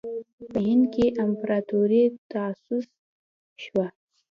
په 0.51 0.57
هند 0.67 0.83
کې 0.93 1.05
امپراطوري 1.23 2.03
تأسیس 2.31 2.87
شوه. 3.63 3.87